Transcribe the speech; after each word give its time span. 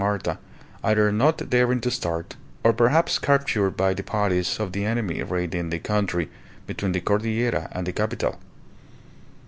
Marta, 0.01 0.39
either 0.83 1.11
not 1.11 1.47
daring 1.51 1.79
to 1.81 1.91
start, 1.91 2.35
or 2.63 2.73
perhaps 2.73 3.19
captured 3.19 3.77
by 3.77 3.93
the 3.93 4.01
parties 4.01 4.59
of 4.59 4.71
the 4.71 4.83
enemy 4.83 5.21
raiding 5.21 5.69
the 5.69 5.77
country 5.77 6.27
between 6.65 6.91
the 6.93 7.01
Cordillera 7.01 7.69
and 7.71 7.85
the 7.85 7.93
capital. 7.93 8.39